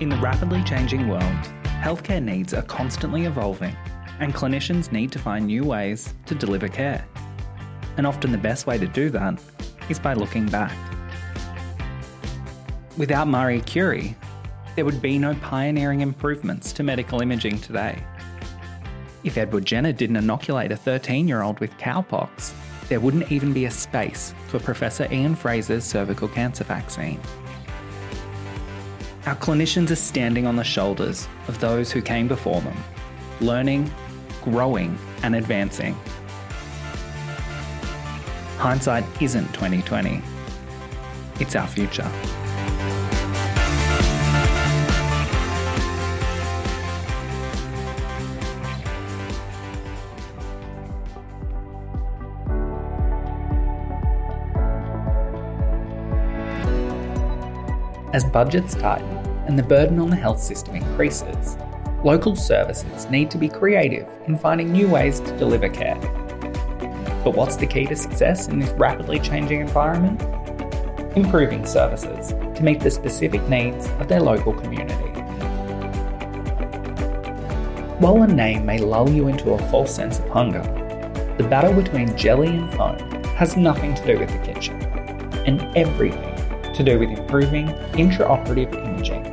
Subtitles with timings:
[0.00, 1.22] In the rapidly changing world,
[1.62, 3.76] healthcare needs are constantly evolving,
[4.18, 7.06] and clinicians need to find new ways to deliver care.
[7.98, 9.38] And often the best way to do that
[9.90, 10.74] is by looking back.
[12.96, 14.16] Without Marie Curie,
[14.74, 18.02] there would be no pioneering improvements to medical imaging today.
[19.22, 22.54] If Edward Jenner didn't inoculate a 13 year old with cowpox,
[22.88, 27.20] there wouldn't even be a space for Professor Ian Frazer's cervical cancer vaccine.
[29.26, 32.76] Our clinicians are standing on the shoulders of those who came before them,
[33.42, 33.90] learning,
[34.42, 35.94] growing, and advancing.
[38.56, 40.22] Hindsight isn't 2020.
[41.38, 42.10] It's our future.
[58.12, 59.16] As budgets tighten
[59.46, 61.56] and the burden on the health system increases,
[62.02, 65.94] local services need to be creative in finding new ways to deliver care.
[67.22, 70.20] But what's the key to success in this rapidly changing environment?
[71.16, 75.10] Improving services to meet the specific needs of their local community.
[78.00, 80.62] While a name may lull you into a false sense of hunger,
[81.38, 82.98] the battle between jelly and foam
[83.36, 84.82] has nothing to do with the kitchen,
[85.46, 86.39] and everything
[86.74, 89.24] to do with improving intraoperative imaging.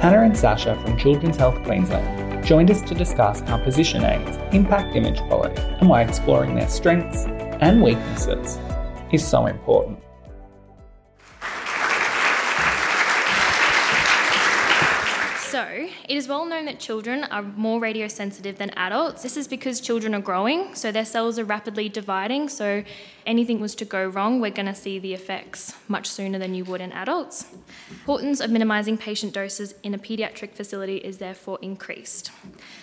[0.00, 4.96] Hannah and Sasha from Children's Health Queensland joined us to discuss how position aids impact
[4.96, 7.24] image quality and why exploring their strengths
[7.60, 8.58] and weaknesses
[9.12, 9.98] is so important.
[16.10, 19.22] It is well known that children are more radiosensitive than adults.
[19.22, 22.48] This is because children are growing, so their cells are rapidly dividing.
[22.48, 22.82] So,
[23.26, 26.64] anything was to go wrong, we're going to see the effects much sooner than you
[26.64, 27.46] would in adults.
[27.90, 32.32] Importance of minimising patient doses in a paediatric facility is therefore increased.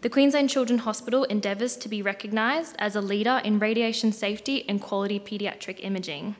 [0.00, 4.80] The Queensland Children's Hospital endeavours to be recognised as a leader in radiation safety and
[4.80, 6.36] quality paediatric imaging.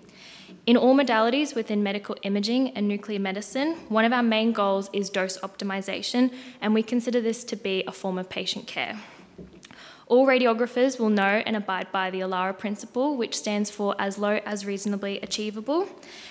[0.65, 5.11] In all modalities within medical imaging and nuclear medicine, one of our main goals is
[5.11, 9.01] dose optimisation, and we consider this to be a form of patient care.
[10.07, 14.39] All radiographers will know and abide by the ALARA principle, which stands for as low
[14.47, 15.89] as reasonably achievable.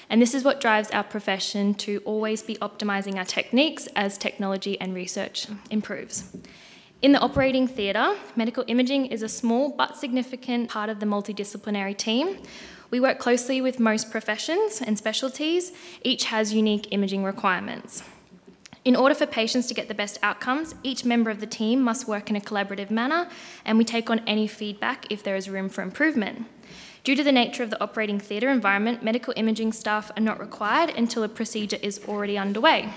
[0.09, 4.79] And this is what drives our profession to always be optimizing our techniques as technology
[4.79, 6.33] and research improves.
[6.99, 11.95] In the operating theatre, medical imaging is a small but significant part of the multidisciplinary
[11.95, 12.39] team.
[12.89, 18.01] We work closely with most professions and specialties, each has unique imaging requirements.
[18.83, 22.07] In order for patients to get the best outcomes, each member of the team must
[22.07, 23.29] work in a collaborative manner,
[23.63, 26.47] and we take on any feedback if there is room for improvement.
[27.03, 30.89] Due to the nature of the operating theatre environment, medical imaging staff are not required
[30.97, 32.91] until a procedure is already underway.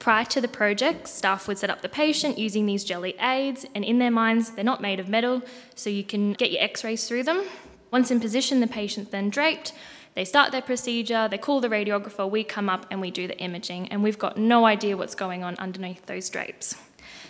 [0.00, 3.84] Prior to the project, staff would set up the patient using these jelly aids, and
[3.84, 5.42] in their minds, they're not made of metal,
[5.74, 7.44] so you can get your x rays through them.
[7.90, 9.74] Once in position, the patient's then draped.
[10.14, 13.38] They start their procedure, they call the radiographer, we come up and we do the
[13.38, 16.74] imaging, and we've got no idea what's going on underneath those drapes.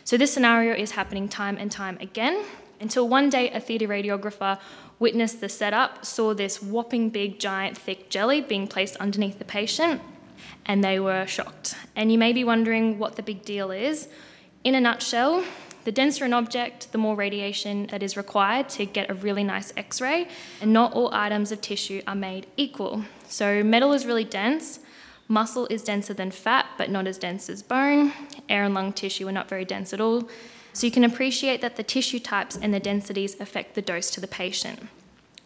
[0.05, 2.45] So, this scenario is happening time and time again
[2.81, 4.61] until one day a theatre radiographer
[5.01, 10.01] witnessed the setup, saw this whopping big, giant, thick jelly being placed underneath the patient,
[10.67, 11.75] and they were shocked.
[11.97, 14.09] And you may be wondering what the big deal is.
[14.65, 15.45] In a nutshell,
[15.85, 19.73] the denser an object, the more radiation that is required to get a really nice
[19.77, 20.29] x ray,
[20.61, 23.05] and not all items of tissue are made equal.
[23.29, 24.81] So, metal is really dense,
[25.27, 28.13] muscle is denser than fat, but not as dense as bone,
[28.49, 30.29] air and lung tissue are not very dense at all.
[30.75, 34.21] So, you can appreciate that the tissue types and the densities affect the dose to
[34.21, 34.81] the patient.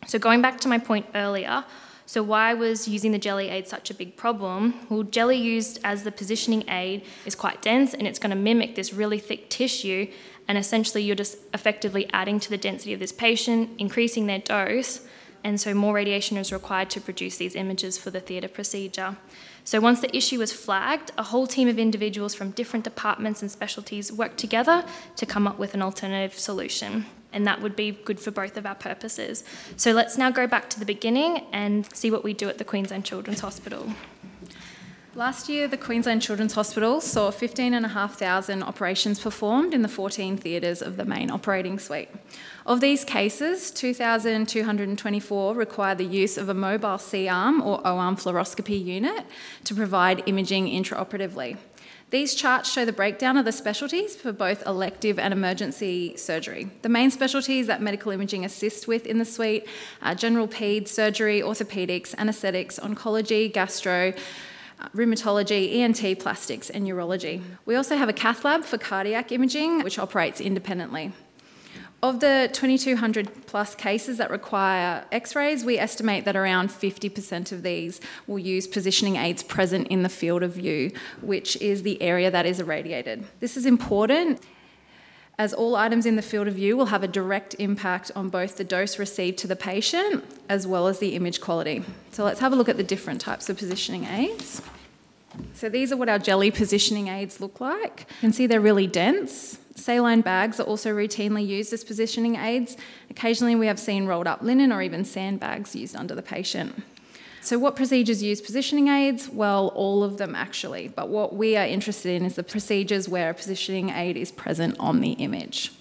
[0.08, 1.64] So, going back to my point earlier,
[2.06, 4.74] so, why was using the jelly aid such a big problem?
[4.90, 8.74] Well, jelly used as the positioning aid is quite dense and it's going to mimic
[8.74, 10.08] this really thick tissue,
[10.46, 15.00] and essentially, you're just effectively adding to the density of this patient, increasing their dose,
[15.42, 19.16] and so more radiation is required to produce these images for the theatre procedure.
[19.64, 23.50] So, once the issue was flagged, a whole team of individuals from different departments and
[23.50, 24.84] specialties worked together
[25.16, 28.64] to come up with an alternative solution and that would be good for both of
[28.64, 29.44] our purposes.
[29.76, 32.64] So let's now go back to the beginning and see what we do at the
[32.64, 33.92] Queensland Children's Hospital.
[35.16, 40.96] Last year, the Queensland Children's Hospital saw 15,500 operations performed in the 14 theatres of
[40.96, 42.08] the main operating suite.
[42.66, 48.16] Of these cases, 2,224 require the use of a mobile C arm or O arm
[48.16, 49.24] fluoroscopy unit
[49.62, 51.58] to provide imaging intraoperatively.
[52.14, 56.70] These charts show the breakdown of the specialties for both elective and emergency surgery.
[56.82, 59.66] The main specialties that medical imaging assists with in the suite
[60.00, 64.12] are general peds, surgery, orthopaedics, anaesthetics, oncology, gastro,
[64.94, 67.42] rheumatology, ENT, plastics, and urology.
[67.66, 71.10] We also have a cath lab for cardiac imaging, which operates independently.
[72.04, 77.62] Of the 2,200 plus cases that require x rays, we estimate that around 50% of
[77.62, 80.92] these will use positioning aids present in the field of view,
[81.22, 83.24] which is the area that is irradiated.
[83.40, 84.42] This is important
[85.38, 88.58] as all items in the field of view will have a direct impact on both
[88.58, 91.82] the dose received to the patient as well as the image quality.
[92.12, 94.60] So let's have a look at the different types of positioning aids.
[95.54, 98.00] So these are what our jelly positioning aids look like.
[98.10, 99.58] You can see they're really dense.
[99.74, 102.76] Saline bags are also routinely used as positioning aids.
[103.10, 106.82] Occasionally, we have seen rolled up linen or even sandbags used under the patient.
[107.40, 109.28] So, what procedures use positioning aids?
[109.28, 113.30] Well, all of them actually, but what we are interested in is the procedures where
[113.30, 115.72] a positioning aid is present on the image.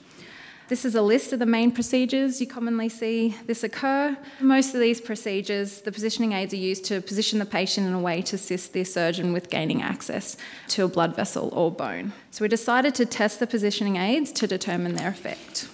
[0.69, 4.17] This is a list of the main procedures you commonly see this occur.
[4.39, 7.99] Most of these procedures, the positioning aids are used to position the patient in a
[7.99, 10.37] way to assist the surgeon with gaining access
[10.69, 12.13] to a blood vessel or bone.
[12.31, 15.67] So we decided to test the positioning aids to determine their effect.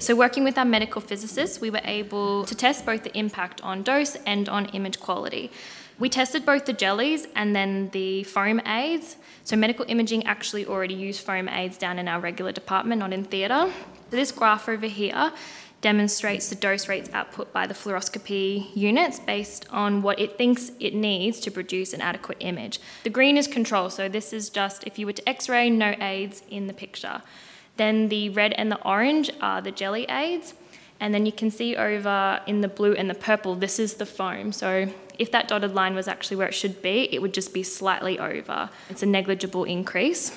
[0.00, 3.82] So, working with our medical physicists, we were able to test both the impact on
[3.82, 5.50] dose and on image quality.
[5.98, 9.16] We tested both the jellies and then the foam aids.
[9.42, 13.24] So, medical imaging actually already use foam aids down in our regular department, not in
[13.24, 13.72] theatre.
[14.10, 15.32] So, this graph over here
[15.80, 20.94] demonstrates the dose rates output by the fluoroscopy units based on what it thinks it
[20.94, 22.80] needs to produce an adequate image.
[23.04, 25.94] The green is control, so this is just if you were to x ray, no
[26.00, 27.22] aids in the picture.
[27.76, 30.54] Then the red and the orange are the jelly aids.
[31.00, 34.06] And then you can see over in the blue and the purple, this is the
[34.06, 34.50] foam.
[34.50, 37.62] So if that dotted line was actually where it should be, it would just be
[37.62, 38.70] slightly over.
[38.88, 40.36] It's a negligible increase.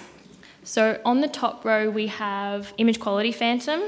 [0.63, 3.81] So on the top row, we have image quality phantom.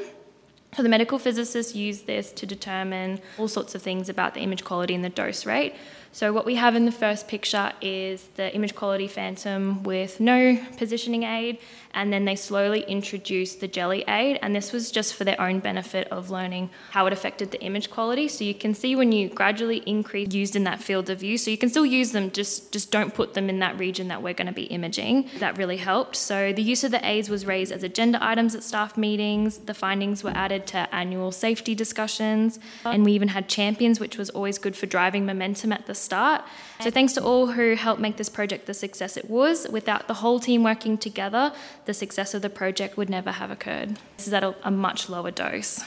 [0.76, 4.64] So the medical physicists use this to determine all sorts of things about the image
[4.64, 5.76] quality and the dose rate.
[6.14, 10.60] So what we have in the first picture is the image quality phantom with no
[10.78, 11.58] positioning aid,
[11.96, 15.60] and then they slowly introduced the jelly aid, and this was just for their own
[15.60, 18.28] benefit of learning how it affected the image quality.
[18.28, 21.50] So you can see when you gradually increase used in that field of view, so
[21.50, 24.36] you can still use them, just just don't put them in that region that we're
[24.36, 25.30] going to be imaging.
[25.40, 26.16] That really helped.
[26.16, 29.58] So the use of the aids was raised as agenda items at staff meetings.
[29.58, 34.30] The findings were added to annual safety discussions, and we even had champions, which was
[34.30, 36.44] always good for driving momentum at the start.
[36.82, 39.68] So thanks to all who helped make this project the success it was.
[39.70, 41.54] Without the whole team working together,
[41.86, 43.98] the success of the project would never have occurred.
[44.18, 45.84] This is at a, a much lower dose.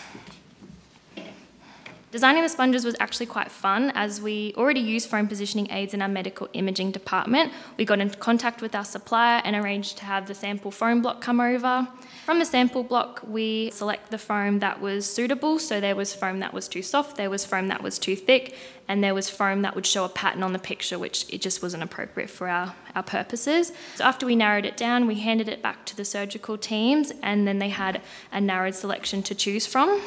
[2.13, 6.01] Designing the sponges was actually quite fun as we already use foam positioning aids in
[6.01, 7.53] our medical imaging department.
[7.77, 11.21] We got in contact with our supplier and arranged to have the sample foam block
[11.21, 11.87] come over.
[12.27, 15.61] From the sample block, we select the foam that was suitable.
[15.61, 18.57] So there was foam that was too soft, there was foam that was too thick,
[18.89, 21.63] and there was foam that would show a pattern on the picture, which it just
[21.63, 23.71] wasn't appropriate for our, our purposes.
[23.95, 27.47] So after we narrowed it down, we handed it back to the surgical teams, and
[27.47, 28.03] then they had
[28.33, 30.01] a narrowed selection to choose from.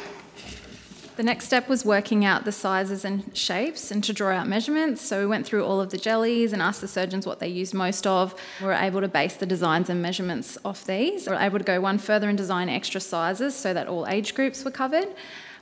[1.19, 5.01] The next step was working out the sizes and shapes and to draw out measurements.
[5.01, 7.73] So we went through all of the jellies and asked the surgeons what they used
[7.73, 8.33] most of.
[8.61, 11.27] We were able to base the designs and measurements off these.
[11.27, 14.33] We were able to go one further and design extra sizes so that all age
[14.33, 15.09] groups were covered.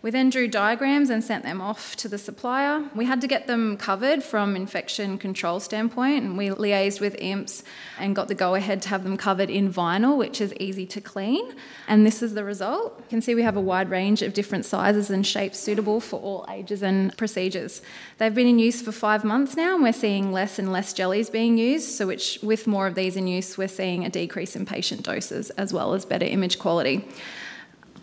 [0.08, 2.82] We then drew diagrams and sent them off to the supplier.
[2.96, 7.64] We had to get them covered from infection control standpoint, and we liaised with IMPS
[8.00, 11.02] and got the go ahead to have them covered in vinyl, which is easy to
[11.02, 11.54] clean.
[11.90, 12.94] And this is the result.
[13.00, 16.22] You can see we have a wide range of different sizes and shapes suitable for
[16.22, 17.82] all ages and procedures.
[18.18, 21.30] They've been in use for five months now, and we're seeing less and less jellies
[21.30, 21.90] being used.
[21.90, 25.50] So, which with more of these in use, we're seeing a decrease in patient doses
[25.58, 27.04] as well as better image quality.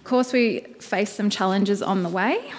[0.05, 2.53] Of course, we faced some challenges on the way.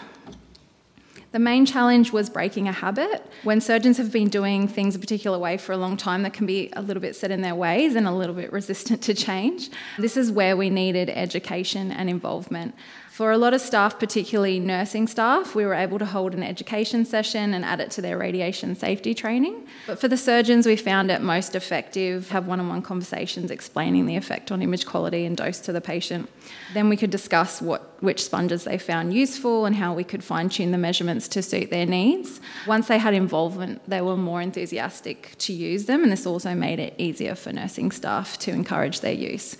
[1.32, 3.24] The main challenge was breaking a habit.
[3.44, 6.48] When surgeons have been doing things a particular way for a long time, that can
[6.48, 9.70] be a little bit set in their ways and a little bit resistant to change.
[10.00, 12.74] This is where we needed education and involvement.
[13.16, 17.06] For a lot of staff, particularly nursing staff, we were able to hold an education
[17.06, 19.66] session and add it to their radiation safety training.
[19.88, 24.52] But for the surgeons, we found it most effective have one-on-one conversations explaining the effect
[24.52, 26.30] on image quality and dose to the patient.
[26.74, 30.72] Then we could discuss what which sponges they found useful and how we could fine-tune
[30.72, 32.42] the measurements to suit their needs.
[32.68, 36.82] Once they had involvement, they were more enthusiastic to use them, and this also made
[36.82, 39.56] it easier for nursing staff to encourage their use.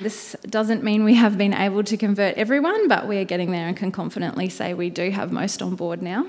[0.00, 3.66] This doesn't mean we have been able to convert everyone, but we are getting there
[3.66, 6.26] and can confidently say we do have most on board now.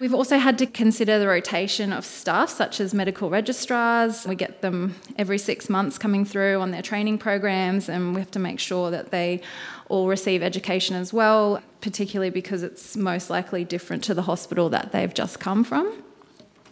[0.00, 4.26] We've also had to consider the rotation of staff, such as medical registrars.
[4.26, 8.32] We get them every six months coming through on their training programs, and we have
[8.32, 9.40] to make sure that they
[9.88, 14.90] all receive education as well, particularly because it's most likely different to the hospital that
[14.90, 16.03] they've just come from.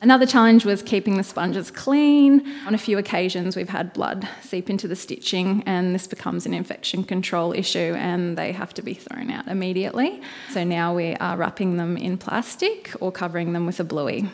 [0.03, 2.45] Another challenge was keeping the sponges clean.
[2.67, 6.53] On a few occasions, we've had blood seep into the stitching, and this becomes an
[6.53, 10.21] infection control issue, and they have to be thrown out immediately.
[10.51, 14.29] So now we are wrapping them in plastic or covering them with a bluey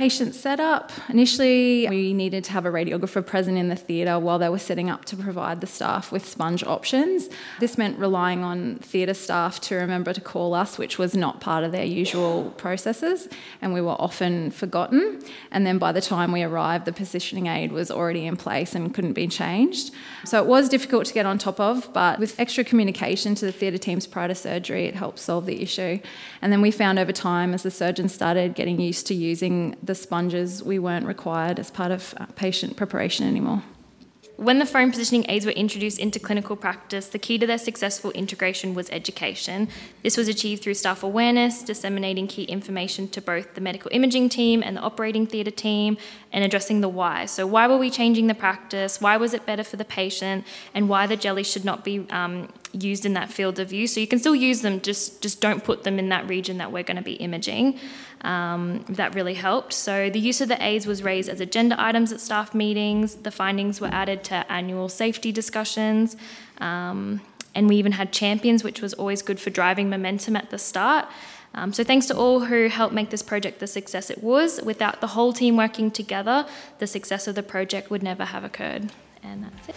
[0.00, 0.90] patient setup.
[1.10, 4.88] Initially, we needed to have a radiographer present in the theatre while they were setting
[4.88, 7.28] up to provide the staff with sponge options.
[7.58, 11.64] This meant relying on theatre staff to remember to call us, which was not part
[11.64, 13.28] of their usual processes,
[13.60, 15.22] and we were often forgotten.
[15.50, 18.94] And then by the time we arrived, the positioning aid was already in place and
[18.94, 19.92] couldn't be changed.
[20.24, 23.52] So it was difficult to get on top of, but with extra communication to the
[23.52, 26.00] theatre teams prior to surgery, it helped solve the issue.
[26.40, 29.89] And then we found over time, as the surgeons started getting used to using the
[29.94, 33.62] sponges, we weren't required as part of uh, patient preparation anymore.
[34.40, 38.10] When the foam positioning aids were introduced into clinical practice, the key to their successful
[38.12, 39.68] integration was education.
[40.02, 44.62] This was achieved through staff awareness, disseminating key information to both the medical imaging team
[44.62, 45.98] and the operating theatre team,
[46.32, 47.26] and addressing the why.
[47.26, 49.00] So, why were we changing the practice?
[49.00, 50.44] Why was it better for the patient?
[50.74, 53.86] And why the jelly should not be um, used in that field of view.
[53.86, 56.70] So, you can still use them, just, just don't put them in that region that
[56.70, 57.78] we're going to be imaging.
[58.22, 59.72] Um, that really helped.
[59.72, 63.16] So, the use of the aids was raised as agenda items at staff meetings.
[63.16, 66.16] The findings were added to annual safety discussions.
[66.58, 67.22] Um,
[67.54, 71.08] and we even had champions, which was always good for driving momentum at the start.
[71.54, 74.60] Um, so, thanks to all who helped make this project the success it was.
[74.62, 76.46] Without the whole team working together,
[76.78, 78.90] the success of the project would never have occurred.
[79.22, 79.76] And that's it.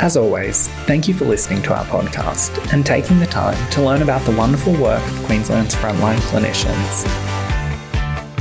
[0.00, 4.00] As always, thank you for listening to our podcast and taking the time to learn
[4.00, 7.04] about the wonderful work of Queensland's frontline clinicians.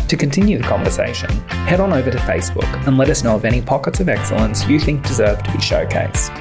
[0.07, 3.61] To continue the conversation, head on over to Facebook and let us know of any
[3.61, 6.38] pockets of excellence you think deserve to be showcased.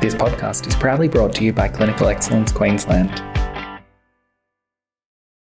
[0.00, 3.37] This podcast is proudly brought to you by Clinical Excellence Queensland.